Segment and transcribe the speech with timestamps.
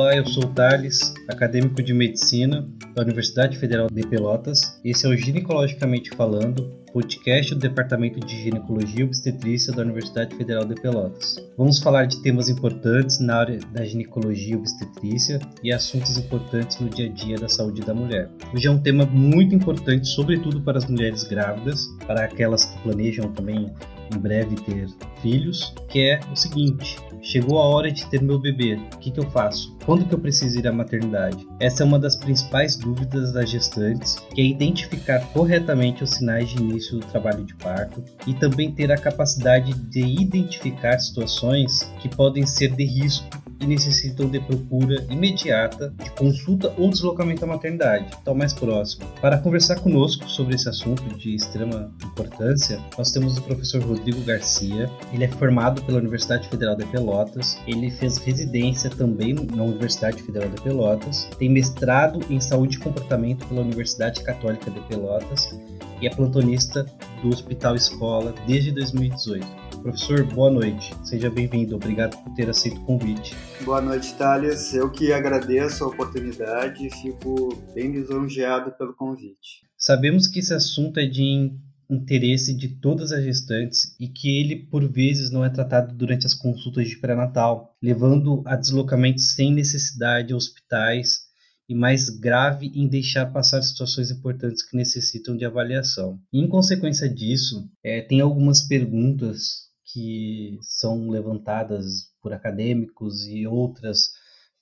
[0.00, 4.80] Olá, eu sou o Thales, acadêmico de medicina da Universidade Federal de Pelotas.
[4.82, 10.64] Esse é o Ginecologicamente Falando, podcast do Departamento de Ginecologia e Obstetrícia da Universidade Federal
[10.64, 11.36] de Pelotas.
[11.54, 16.88] Vamos falar de temas importantes na área da ginecologia e obstetrícia e assuntos importantes no
[16.88, 18.30] dia a dia da saúde da mulher.
[18.54, 23.30] Hoje é um tema muito importante, sobretudo para as mulheres grávidas, para aquelas que planejam
[23.32, 23.70] também
[24.14, 24.88] em breve ter
[25.20, 29.20] filhos, que é o seguinte: chegou a hora de ter meu bebê, o que, que
[29.20, 29.76] eu faço?
[29.84, 31.46] Quando que eu preciso ir à maternidade?
[31.58, 36.62] Essa é uma das principais dúvidas das gestantes, que é identificar corretamente os sinais de
[36.62, 42.46] início do trabalho de parto e também ter a capacidade de identificar situações que podem
[42.46, 48.34] ser de risco e necessitam de procura imediata de consulta ou deslocamento à maternidade, então
[48.34, 49.04] mais próximo.
[49.20, 54.90] Para conversar conosco sobre esse assunto de extrema importância, nós temos o professor Rodrigo Garcia.
[55.12, 60.48] Ele é formado pela Universidade Federal de Pelotas, ele fez residência também na Universidade Federal
[60.48, 65.58] de Pelotas, tem mestrado em saúde e comportamento pela Universidade Católica de Pelotas
[66.00, 66.84] e é plantonista
[67.22, 69.46] do Hospital Escola desde 2018.
[69.82, 70.94] Professor, boa noite.
[71.02, 71.74] Seja bem-vindo.
[71.74, 73.34] Obrigado por ter aceito o convite.
[73.64, 74.74] Boa noite, Thales.
[74.74, 79.62] Eu que agradeço a oportunidade e fico bem lisonjeado pelo convite.
[79.78, 81.50] Sabemos que esse assunto é de
[81.90, 86.34] interesse de todas as gestantes e que ele, por vezes, não é tratado durante as
[86.34, 91.28] consultas de pré-natal, levando a deslocamentos sem necessidade a hospitais
[91.68, 96.20] e mais grave em deixar passar situações importantes que necessitam de avaliação.
[96.32, 104.10] em consequência disso, é, tem algumas perguntas que são levantadas por acadêmicos e outras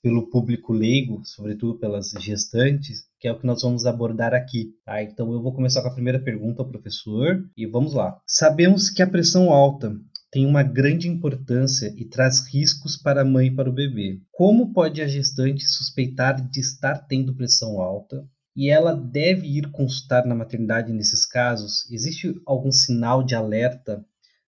[0.02, 4.74] pelo público leigo, sobretudo pelas gestantes, que é o que nós vamos abordar aqui.
[4.84, 5.02] Tá?
[5.02, 8.18] Então eu vou começar com a primeira pergunta professor e vamos lá.
[8.26, 9.94] Sabemos que a pressão alta
[10.30, 14.20] tem uma grande importância e traz riscos para a mãe e para o bebê.
[14.30, 18.24] Como pode a gestante suspeitar de estar tendo pressão alta?
[18.54, 21.90] E ela deve ir consultar na maternidade nesses casos?
[21.90, 24.04] Existe algum sinal de alerta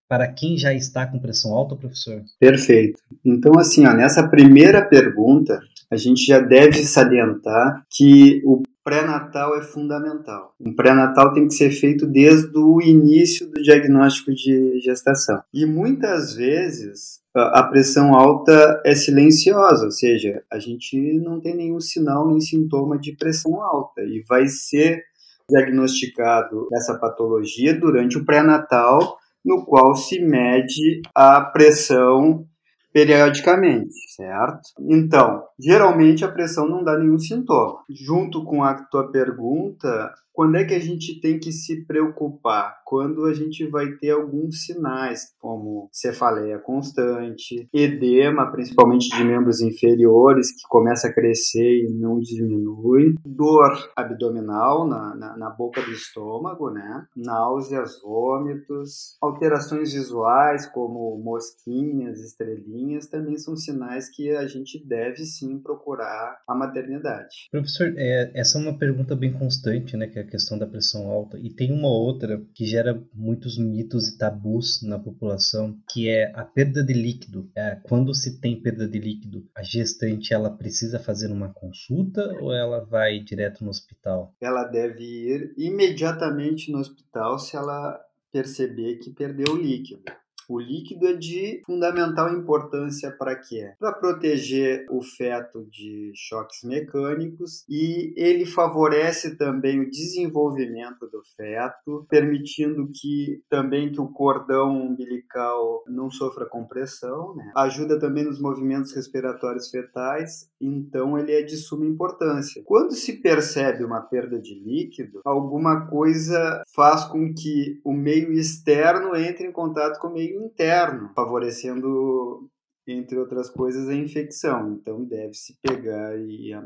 [0.09, 2.25] para quem já está com pressão alta, professor?
[2.41, 3.01] Perfeito.
[3.25, 9.63] Então, assim, ó, nessa primeira pergunta, a gente já deve salientar que o pré-natal é
[9.63, 10.55] fundamental.
[10.61, 15.43] Um pré-natal tem que ser feito desde o início do diagnóstico de gestação.
[15.53, 21.81] E muitas vezes a pressão alta é silenciosa, ou seja, a gente não tem nenhum
[21.81, 25.05] sinal nem sintoma de pressão alta e vai ser
[25.49, 32.47] diagnosticado essa patologia durante o pré-natal no qual se mede a pressão
[32.93, 34.69] periodicamente, certo?
[34.81, 37.79] Então, geralmente a pressão não dá nenhum sintoma.
[37.89, 42.81] Junto com a tua pergunta, quando é que a gente tem que se preocupar?
[42.87, 50.51] Quando a gente vai ter alguns sinais, como cefaleia constante, edema, principalmente de membros inferiores,
[50.51, 56.71] que começa a crescer e não diminui, dor abdominal na, na, na boca do estômago,
[56.71, 57.05] né?
[57.15, 65.59] náuseas, vômitos, alterações visuais, como mosquinhas, estrelinhas, também são sinais que a gente deve sim
[65.59, 67.47] procurar a maternidade.
[67.53, 70.07] Professor, é, essa é uma pergunta bem constante, né?
[70.07, 71.39] Que a questão da pressão alta.
[71.39, 76.45] E tem uma outra que gera muitos mitos e tabus na população, que é a
[76.45, 77.51] perda de líquido.
[77.55, 82.55] É, quando se tem perda de líquido, a gestante ela precisa fazer uma consulta ou
[82.55, 84.35] ela vai direto no hospital?
[84.41, 88.01] Ela deve ir imediatamente no hospital se ela
[88.33, 90.03] perceber que perdeu o líquido.
[90.51, 93.73] O líquido é de fundamental importância para quê?
[93.79, 102.05] Para proteger o feto de choques mecânicos e ele favorece também o desenvolvimento do feto,
[102.11, 107.53] permitindo que também que o cordão umbilical não sofra compressão, né?
[107.55, 112.61] Ajuda também nos movimentos respiratórios fetais, então ele é de suma importância.
[112.67, 119.15] Quando se percebe uma perda de líquido, alguma coisa faz com que o meio externo
[119.15, 122.49] entre em contato com o meio interno, favorecendo
[122.87, 124.73] entre outras coisas, a infecção.
[124.73, 126.17] Então, deve-se pegar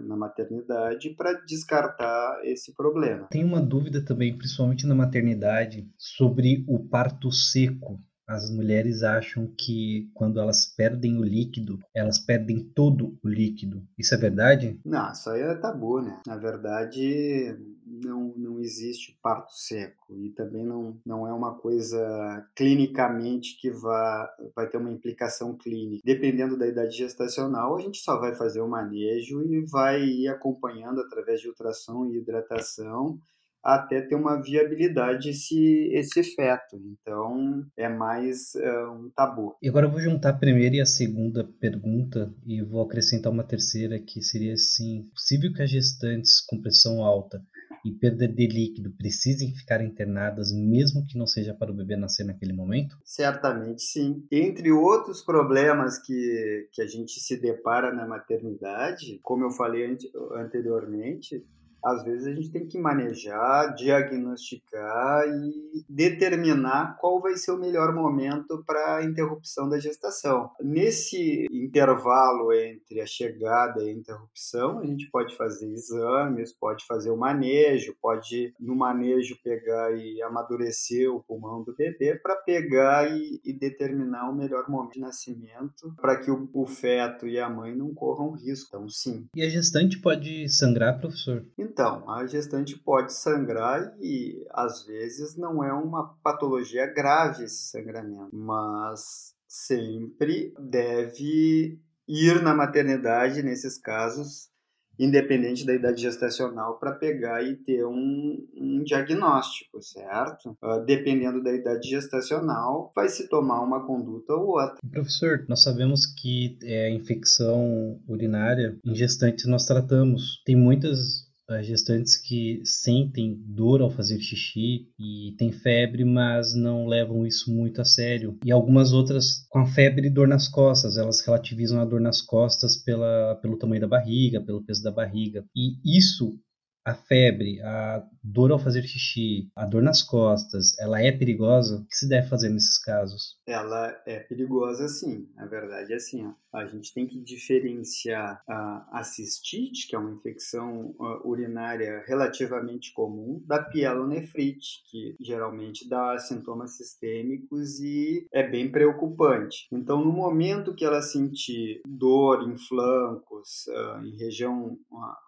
[0.02, 3.26] na maternidade para descartar esse problema.
[3.30, 7.98] Tem uma dúvida também, principalmente na maternidade, sobre o parto seco.
[8.26, 13.82] As mulheres acham que quando elas perdem o líquido, elas perdem todo o líquido.
[13.98, 14.80] Isso é verdade?
[14.84, 16.20] Não, isso aí é tabu, né?
[16.26, 17.56] Na verdade,
[17.86, 24.34] não, não existe parto seco e também não, não é uma coisa clinicamente que vá,
[24.54, 26.02] vai ter uma implicação clínica.
[26.04, 31.00] Dependendo da idade gestacional, a gente só vai fazer o manejo e vai ir acompanhando
[31.00, 33.18] através de ultrassom e hidratação
[33.64, 36.76] até ter uma viabilidade esse, esse feto.
[36.76, 39.56] Então, é mais uh, um tabu.
[39.62, 43.44] E agora eu vou juntar a primeira e a segunda pergunta e vou acrescentar uma
[43.44, 47.42] terceira que seria assim: possível que as gestantes com pressão alta
[47.84, 52.24] e perda de líquido precisem ficar internadas mesmo que não seja para o bebê nascer
[52.24, 52.96] naquele momento?
[53.04, 54.26] Certamente sim.
[54.32, 59.96] Entre outros problemas que, que a gente se depara na maternidade, como eu falei
[60.36, 61.44] anteriormente,
[61.84, 67.94] às vezes a gente tem que manejar, diagnosticar e determinar qual vai ser o melhor
[67.94, 70.50] momento para a interrupção da gestação.
[70.60, 77.10] Nesse intervalo entre a chegada e a interrupção, a gente pode fazer exames, pode fazer
[77.10, 83.40] o manejo, pode no manejo pegar e amadurecer o pulmão do bebê para pegar e,
[83.44, 87.74] e, determinar o melhor momento de nascimento para que o, o feto e a mãe
[87.74, 88.68] não corram risco.
[88.68, 89.26] Então, sim.
[89.34, 91.44] E a gestante pode sangrar, professor?
[91.58, 98.34] Então, a gestante pode sangrar e às vezes não é uma patologia grave esse sangramento,
[98.34, 104.52] mas sempre deve ir na maternidade nesses casos
[104.98, 110.56] independente da idade gestacional, para pegar e ter um, um diagnóstico, certo?
[110.62, 114.76] Uh, dependendo da idade gestacional, vai se tomar uma conduta ou outra.
[114.90, 120.42] Professor, nós sabemos que é, a infecção urinária em gestantes nós tratamos.
[120.44, 121.23] Tem muitas
[121.62, 127.80] gestantes que sentem dor ao fazer xixi e têm febre, mas não levam isso muito
[127.80, 128.38] a sério.
[128.44, 132.20] E algumas outras com a febre e dor nas costas, elas relativizam a dor nas
[132.20, 135.44] costas pela, pelo tamanho da barriga, pelo peso da barriga.
[135.54, 136.38] E isso
[136.84, 141.76] a febre, a dor ao fazer xixi, a dor nas costas, ela é perigosa?
[141.76, 143.38] O que se deve fazer nesses casos?
[143.46, 145.28] Ela é perigosa sim.
[145.34, 146.32] Na verdade é assim, ó.
[146.52, 150.94] a gente tem que diferenciar a cistite, que é uma infecção
[151.24, 159.66] urinária relativamente comum, da pielonefrite, que geralmente dá sintomas sistêmicos e é bem preocupante.
[159.72, 163.66] Então, no momento que ela sentir dor em flancos,
[164.02, 164.78] em região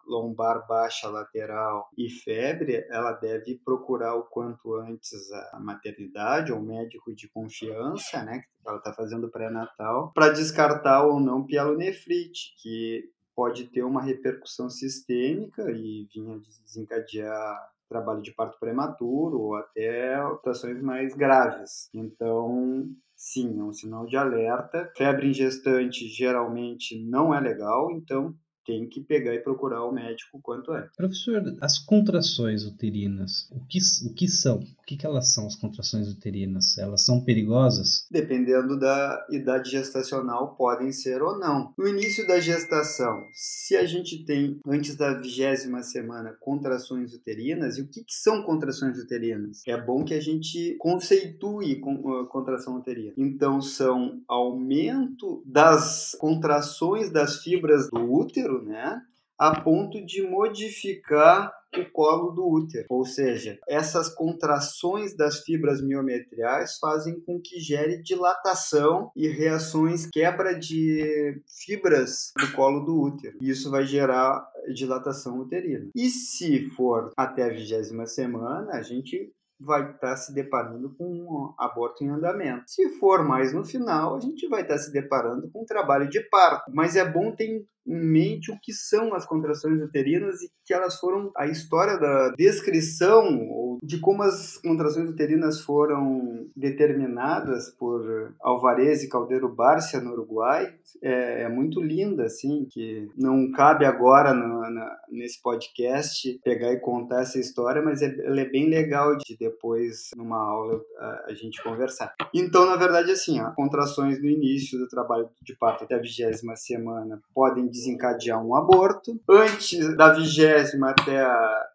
[0.07, 7.15] lombar baixa lateral, e febre, ela deve procurar o quanto antes a maternidade ou médico
[7.15, 13.67] de confiança, né, que ela está fazendo pré-natal, para descartar ou não pielonefrite, que pode
[13.67, 20.81] ter uma repercussão sistêmica e vir a desencadear trabalho de parto prematuro ou até alterações
[20.83, 21.89] mais graves.
[21.95, 24.91] Então, sim, é um sinal de alerta.
[24.97, 28.35] Febre em gestante geralmente não é legal, então
[28.67, 30.95] tem que pegar e procurar o médico quanto antes.
[30.97, 34.59] Professor, as contrações uterinas, o que, o que são?
[34.59, 36.79] O que, que elas são, as contrações uterinas?
[36.79, 38.07] Elas são perigosas?
[38.11, 41.73] Dependendo da idade gestacional, podem ser ou não.
[41.77, 47.83] No início da gestação, se a gente tem, antes da vigésima semana, contrações uterinas, e
[47.83, 49.63] o que, que são contrações uterinas?
[49.67, 53.13] É bom que a gente conceitue com, uh, contração uterina.
[53.17, 59.01] Então, são aumento das contrações das fibras do útero, né?
[59.39, 62.87] A ponto de modificar o colo do útero.
[62.89, 70.59] Ou seja, essas contrações das fibras miometriais fazem com que gere dilatação e reações quebra
[70.59, 73.37] de fibras do colo do útero.
[73.41, 75.89] Isso vai gerar dilatação uterina.
[75.95, 81.05] E se for até a vigésima semana, a gente vai estar tá se deparando com
[81.05, 82.65] um aborto em andamento.
[82.67, 86.09] Se for mais no final, a gente vai estar tá se deparando com um trabalho
[86.09, 86.71] de parto.
[86.75, 90.99] Mas é bom ter em mente o que são as contrações uterinas e que elas
[90.99, 99.09] foram a história da descrição de como as contrações uterinas foram determinadas por Alvarez e
[99.09, 104.97] Caldeiro Bárcia no Uruguai é, é muito linda, assim, que não cabe agora no, na,
[105.09, 110.11] nesse podcast pegar e contar essa história, mas é, ela é bem legal de depois,
[110.17, 112.15] numa aula, a, a gente conversar.
[112.35, 116.57] Então, na verdade, assim, ó, contrações no início do trabalho de parto até a vigésima
[116.57, 119.21] semana podem desencadear um aborto.
[119.29, 121.67] Antes da vigésima até a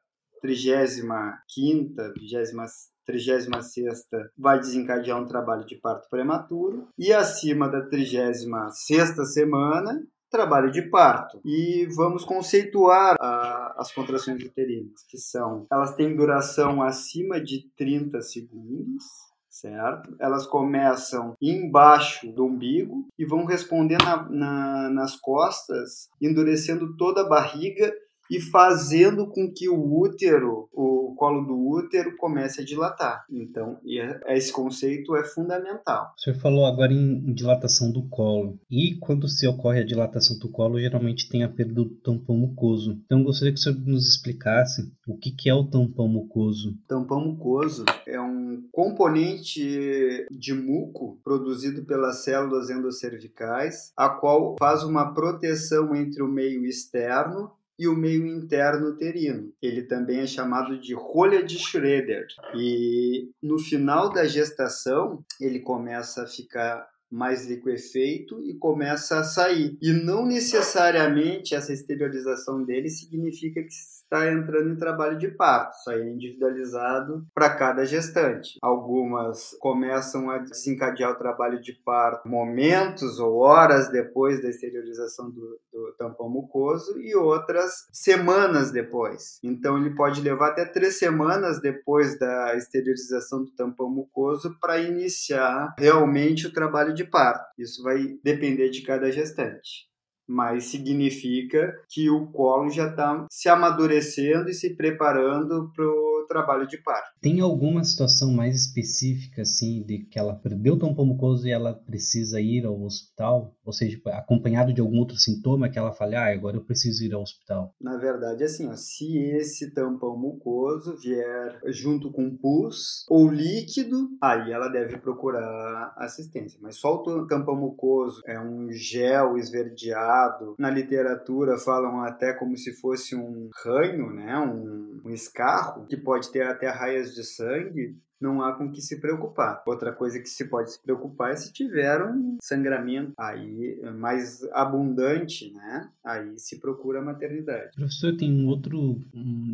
[0.42, 2.66] trigésima quinta, vigésima
[3.06, 10.02] trigésima sexta vai desencadear um trabalho de parto prematuro e acima da trigésima sexta semana
[10.32, 11.42] trabalho de parto.
[11.46, 18.22] E vamos conceituar a, as contrações uterinas, que são, elas têm duração acima de 30
[18.22, 19.04] segundos,
[19.52, 20.16] certo?
[20.18, 27.28] Elas começam embaixo do umbigo e vão responder na, na, nas costas, endurecendo toda a
[27.28, 27.94] barriga
[28.32, 33.26] e fazendo com que o útero, o colo do útero comece a dilatar.
[33.30, 36.14] Então, é, esse conceito é fundamental.
[36.18, 38.58] O senhor falou agora em dilatação do colo.
[38.72, 43.02] E quando se ocorre a dilatação do colo, geralmente tem a perda do tampão mucoso.
[43.06, 46.78] Então, gostaria que o senhor nos explicasse o que é o tampão mucoso.
[46.88, 55.14] Tampão mucoso é um componente de muco produzido pelas células endocervicais, a qual faz uma
[55.14, 59.52] proteção entre o meio externo e o meio interno uterino.
[59.60, 62.28] Ele também é chamado de rolha de Schroeder.
[62.56, 69.80] E no final da gestação, ele começa a ficar mais liquefeito e começa a sair.
[69.82, 73.74] E não necessariamente essa exteriorização dele significa que
[74.12, 75.78] está entrando em trabalho de parto.
[75.78, 78.58] Isso aí é individualizado para cada gestante.
[78.62, 85.60] Algumas começam a desencadear o trabalho de parto momentos ou horas depois da exteriorização do,
[85.72, 89.40] do tampão mucoso e outras semanas depois.
[89.42, 95.74] Então ele pode levar até três semanas depois da exteriorização do tampão mucoso para iniciar
[95.80, 97.46] realmente o trabalho de parto.
[97.58, 99.91] Isso vai depender de cada gestante
[100.32, 106.66] mas significa que o colo já está se amadurecendo e se preparando para o trabalho
[106.66, 107.12] de parto.
[107.22, 111.74] Tem alguma situação mais específica, assim, de que ela perdeu o tampão mucoso e ela
[111.74, 113.54] precisa ir ao hospital?
[113.66, 117.14] Ou seja, acompanhado de algum outro sintoma que ela fale, ah, agora eu preciso ir
[117.14, 117.76] ao hospital?
[117.82, 124.52] Na verdade, assim, ó, se esse tampão mucoso vier junto com pus ou líquido, aí
[124.52, 126.58] ela deve procurar assistência.
[126.62, 130.21] Mas só o tampão mucoso é um gel esverdeado
[130.58, 134.38] na literatura falam até como se fosse um ranho, né?
[134.38, 139.02] um, um escarro, que pode ter até raias de sangue não há com que se
[139.02, 139.64] preocupar.
[139.66, 145.52] Outra coisa que se pode se preocupar é se tiver um sangramento aí mais abundante,
[145.54, 145.90] né?
[146.06, 147.76] Aí se procura a maternidade.
[147.76, 149.02] Professor, tem um outro,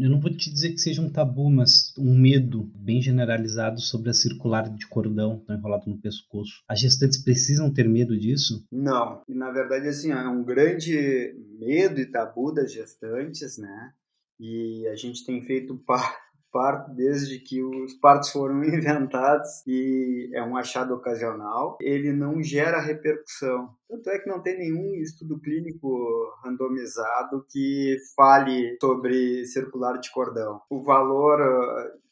[0.02, 4.10] eu não vou te dizer que seja um tabu, mas um medo bem generalizado sobre
[4.10, 6.64] a circular de cordão tá enrolado no pescoço.
[6.68, 8.66] As gestantes precisam ter medo disso?
[8.72, 9.22] Não.
[9.28, 13.94] E na verdade assim, é um grande medo e tabu das gestantes, né?
[14.40, 16.27] E a gente tem feito parte
[16.96, 21.78] desde que os partos foram inventados e é um achado ocasional.
[21.82, 23.70] Ele não gera repercussão.
[23.90, 25.88] Tanto é que não tem nenhum estudo clínico
[26.44, 30.62] randomizado que fale sobre circular de cordão.
[30.70, 31.40] O valor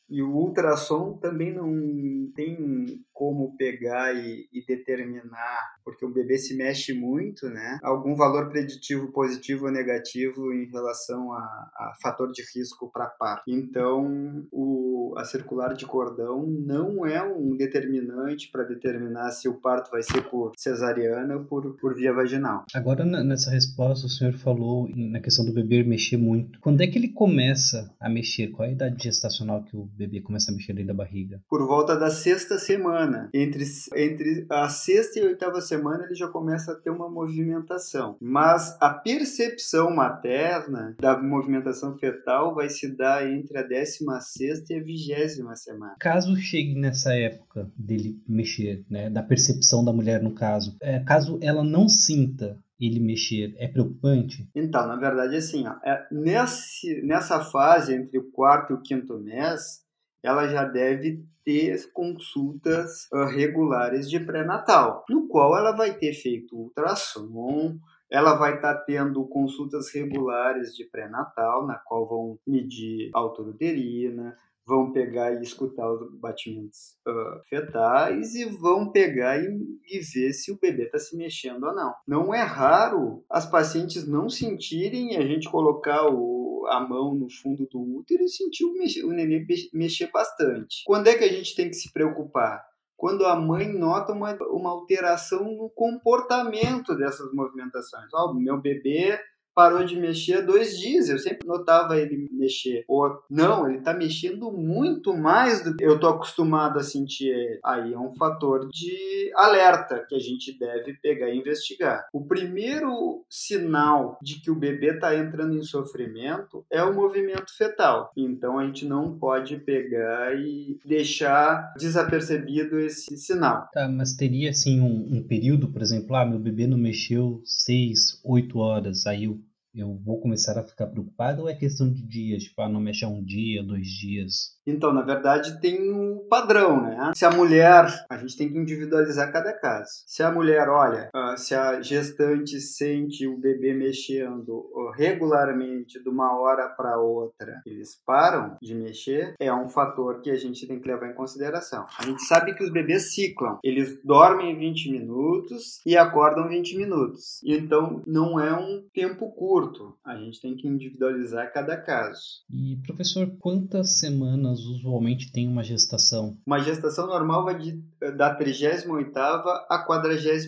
[0.09, 6.57] e o ultrassom também não tem como pegar e, e, determinar, porque o bebê se
[6.57, 7.79] mexe muito, né?
[7.83, 13.43] Algum valor preditivo positivo ou negativo em relação a, a fator de risco para parto.
[13.47, 19.91] Então, o, a circular de cordão não é um determinante para determinar se o parto
[19.91, 22.65] vai ser por cesariana ou por, por via vaginal.
[22.73, 26.59] Agora, nessa resposta, o senhor falou na questão do bebê mexer muito.
[26.59, 28.47] Quando é que ele começa a mexer?
[28.47, 31.41] Qual é a idade gestacional que o bebê começa a mexer dentro da barriga?
[31.47, 33.29] Por volta da sexta semana.
[33.31, 33.63] Entre,
[33.95, 38.17] entre a sexta e a oitava semana ele já começa a ter uma movimentação.
[38.21, 44.79] Mas a percepção materna da movimentação fetal vai se dar entre a décima sexta e
[44.79, 45.95] a vigésima semana.
[45.99, 51.39] Caso chegue nessa época dele mexer, né, da percepção da mulher no caso, é, caso
[51.41, 54.49] ela não sinta ele mexer é preocupante?
[54.53, 59.17] Então, na verdade, assim, ó, é, nesse, nessa fase entre o quarto e o quinto
[59.17, 59.84] mês,
[60.25, 66.57] ela já deve ter consultas uh, regulares de pré-natal, no qual ela vai ter feito
[66.57, 67.77] ultrassom,
[68.09, 73.51] ela vai estar tá tendo consultas regulares de pré-natal, na qual vão medir a altura
[73.51, 79.47] uterina, vão pegar e escutar os batimentos uh, fetais e vão pegar e,
[79.87, 81.93] e ver se o bebê está se mexendo ou não.
[82.07, 86.35] Não é raro as pacientes não sentirem a gente colocar o
[86.67, 90.83] a mão no fundo do útero e sentiu o neném mexer bastante.
[90.85, 92.63] Quando é que a gente tem que se preocupar?
[92.97, 98.05] Quando a mãe nota uma, uma alteração no comportamento dessas movimentações.
[98.13, 99.19] Ó, oh, meu bebê
[99.55, 101.09] parou de mexer há dois dias.
[101.09, 102.83] Eu sempre notava ele mexer.
[102.87, 107.59] Ou não, ele está mexendo muito mais do que eu estou acostumado a sentir ele.
[107.63, 112.05] Aí é um fator de alerta que a gente deve pegar e investigar.
[112.13, 118.11] O primeiro sinal de que o bebê está entrando em sofrimento é o movimento fetal.
[118.17, 123.69] Então a gente não pode pegar e deixar desapercebido esse sinal.
[123.73, 128.19] Tá, mas teria assim um, um período, por exemplo, ah, meu bebê não mexeu seis,
[128.23, 129.39] oito horas, aí eu
[129.75, 133.05] eu vou começar a ficar preocupado ou é questão de dias, tipo, ah, não mexe
[133.05, 134.55] um dia, dois dias?
[134.65, 137.11] Então, na verdade, tem um padrão, né?
[137.15, 139.89] Se a mulher, a gente tem que individualizar cada caso.
[140.07, 144.65] Se a mulher, olha, ah, se a gestante sente o bebê mexendo
[144.95, 150.37] regularmente de uma hora para outra, eles param de mexer, é um fator que a
[150.37, 151.85] gente tem que levar em consideração.
[151.99, 157.41] A gente sabe que os bebês ciclam, eles dormem 20 minutos e acordam 20 minutos.
[157.43, 159.64] Então, não é um tempo curto.
[160.03, 162.43] A gente tem que individualizar cada caso.
[162.49, 166.37] E, professor, quantas semanas usualmente tem uma gestação?
[166.45, 167.83] Uma gestação normal vai de,
[168.17, 170.47] da 38 à 42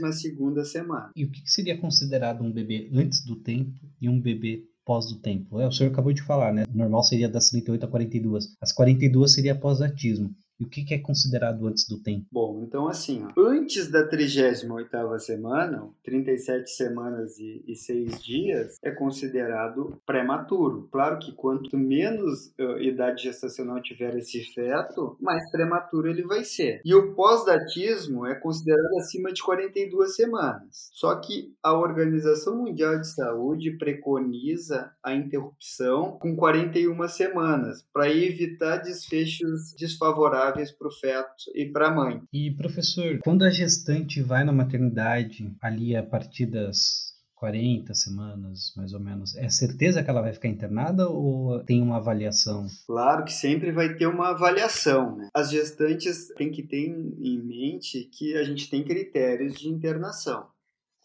[0.70, 1.12] semana.
[1.16, 5.20] E o que seria considerado um bebê antes do tempo e um bebê pós do
[5.20, 5.60] tempo?
[5.60, 6.64] É, o senhor acabou de falar, né?
[6.74, 8.56] O normal seria das 38 a 42.
[8.62, 10.34] As 42 seria pós-datismo.
[10.60, 12.26] E o que é considerado antes do tempo?
[12.32, 18.90] Bom, então assim, ó, antes da 38ª semana, 37 semanas e, e 6 dias, é
[18.92, 20.88] considerado prematuro.
[20.92, 26.82] Claro que quanto menos uh, idade gestacional tiver esse feto, mais prematuro ele vai ser.
[26.84, 30.90] E o pós-datismo é considerado acima de 42 semanas.
[30.94, 38.78] Só que a Organização Mundial de Saúde preconiza a interrupção com 41 semanas, para evitar
[38.78, 42.22] desfechos desfavoráveis favoráveis para o feto e para a mãe.
[42.32, 48.94] E professor, quando a gestante vai na maternidade ali a partir das 40 semanas, mais
[48.94, 49.36] ou menos.
[49.36, 52.66] É certeza que ela vai ficar internada ou tem uma avaliação?
[52.88, 55.16] Claro que sempre vai ter uma avaliação.
[55.16, 55.30] Né?
[55.36, 60.48] As gestantes têm que ter em mente que a gente tem critérios de internação.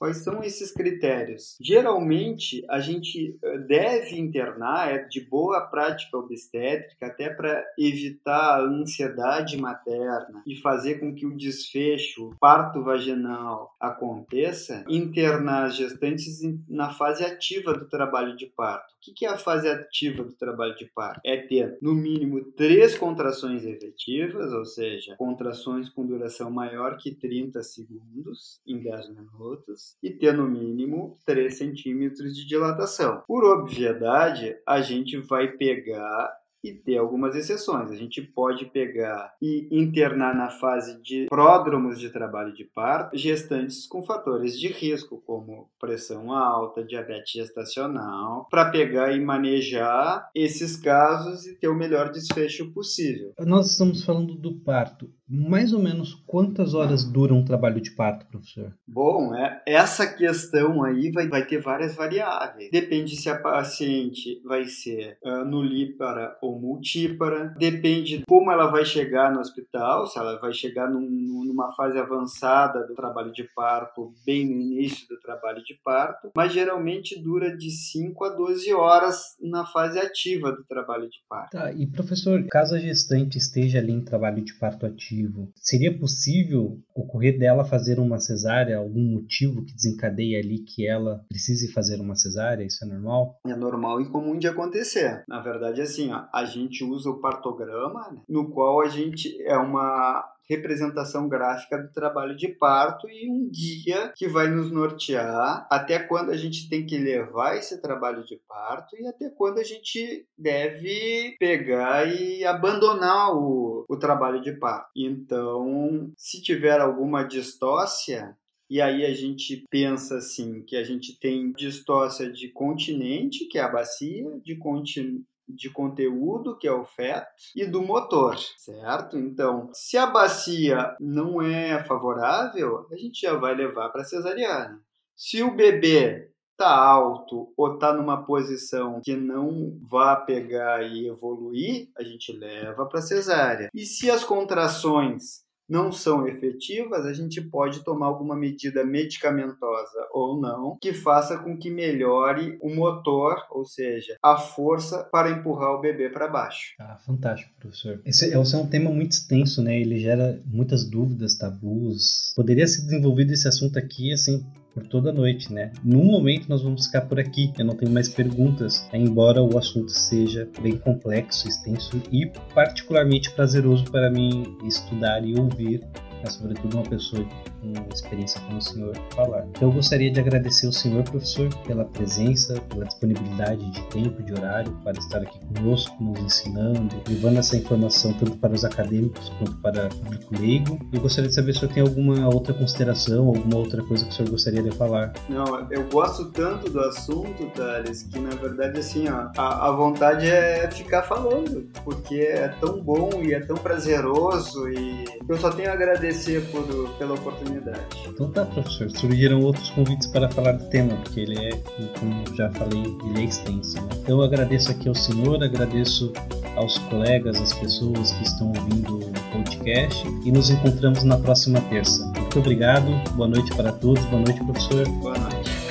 [0.03, 1.57] Quais são esses critérios?
[1.61, 8.65] Geralmente, a gente eh, deve internar, é de boa prática obstétrica, até para evitar a
[8.65, 16.93] ansiedade materna e fazer com que o desfecho, parto vaginal, aconteça, internar as gestantes na
[16.93, 18.93] fase ativa do trabalho de parto.
[19.09, 21.21] O que é a fase ativa do trabalho de parto?
[21.25, 27.63] É ter, no mínimo, três contrações efetivas, ou seja, contrações com duração maior que 30
[27.63, 33.23] segundos em 10 minutos e ter no mínimo 3 centímetros de dilatação.
[33.27, 37.91] Por obviedade, a gente vai pegar e ter algumas exceções.
[37.91, 43.87] A gente pode pegar e internar na fase de pródromos de trabalho de parto gestantes
[43.87, 51.47] com fatores de risco, como pressão alta, diabetes gestacional, para pegar e manejar esses casos
[51.47, 53.33] e ter o melhor desfecho possível.
[53.41, 58.27] Nós estamos falando do parto mais ou menos quantas horas dura um trabalho de parto,
[58.27, 58.73] professor?
[58.87, 62.71] Bom, é, essa questão aí vai, vai ter várias variáveis.
[62.71, 68.85] Depende se a paciente vai ser uh, nulípara ou multípara, depende de como ela vai
[68.85, 74.13] chegar no hospital, se ela vai chegar num, numa fase avançada do trabalho de parto,
[74.25, 79.37] bem no início do trabalho de parto, mas geralmente dura de 5 a 12 horas
[79.41, 81.51] na fase ativa do trabalho de parto.
[81.53, 85.53] Tá, e professor, caso a gestante esteja ali em trabalho de parto ativo, motivo.
[85.57, 91.73] Seria possível ocorrer dela fazer uma cesárea, algum motivo que desencadeie ali que ela precise
[91.73, 92.65] fazer uma cesárea?
[92.65, 93.39] Isso é normal?
[93.47, 95.25] É normal e comum de acontecer.
[95.29, 99.57] Na verdade, assim, ó, a gente usa o partograma, né, no qual a gente é
[99.57, 105.99] uma representação gráfica do trabalho de parto e um guia que vai nos nortear até
[105.99, 110.27] quando a gente tem que levar esse trabalho de parto e até quando a gente
[110.37, 114.91] deve pegar e abandonar o, o trabalho de parto.
[114.97, 118.37] Então, se tiver alguma distócia,
[118.69, 123.61] e aí a gente pensa assim que a gente tem distócia de continente, que é
[123.61, 125.23] a bacia, de continente
[125.55, 129.19] de conteúdo, que é o feto, e do motor, certo?
[129.19, 134.81] Então, se a bacia não é favorável, a gente já vai levar para cesariana.
[135.15, 141.91] Se o bebê tá alto ou tá numa posição que não vá pegar e evoluir,
[141.97, 143.69] a gente leva para cesárea.
[143.75, 150.39] E se as contrações não são efetivas, a gente pode tomar alguma medida medicamentosa ou
[150.39, 155.81] não que faça com que melhore o motor, ou seja, a força para empurrar o
[155.81, 156.75] bebê para baixo.
[156.79, 158.03] Ah, fantástico, professor.
[158.05, 159.81] Esse é, esse é um tema muito extenso, né?
[159.81, 162.35] Ele gera muitas dúvidas, tabus.
[162.37, 165.71] Poderia ser desenvolvido esse assunto aqui, assim, por toda a noite, né?
[165.85, 167.53] No momento nós vamos ficar por aqui.
[167.59, 173.85] Eu não tenho mais perguntas, embora o assunto seja bem complexo, extenso e particularmente prazeroso
[173.91, 175.83] para mim estudar e ouvir
[176.23, 177.25] mas sobretudo uma pessoa
[177.61, 179.47] com experiência como o senhor falar.
[179.51, 184.33] Então eu gostaria de agradecer ao senhor, professor, pela presença, pela disponibilidade de tempo, de
[184.33, 189.57] horário, para estar aqui conosco, nos ensinando, levando essa informação tanto para os acadêmicos quanto
[189.59, 190.79] para o público leigo.
[190.93, 194.11] Eu gostaria de saber se o senhor tem alguma outra consideração, alguma outra coisa que
[194.11, 195.13] o senhor gostaria de falar.
[195.29, 200.27] Não, eu gosto tanto do assunto, Thales, que na verdade, assim, ó, a, a vontade
[200.27, 205.71] é ficar falando, porque é tão bom e é tão prazeroso e eu só tenho
[205.71, 206.12] a agradecer
[206.51, 206.65] por,
[206.99, 207.79] pela oportunidade.
[208.07, 208.91] Então tá, professor.
[208.91, 211.51] Surgiram outros convites para falar do tema, porque ele é,
[211.99, 213.77] como já falei, ele é extenso.
[213.77, 213.89] Né?
[214.03, 216.13] Então eu agradeço aqui ao senhor, agradeço
[216.57, 222.05] aos colegas, às pessoas que estão ouvindo o podcast e nos encontramos na próxima terça.
[222.17, 224.89] Muito obrigado, boa noite para todos, boa noite, professor.
[224.89, 225.62] Boa noite.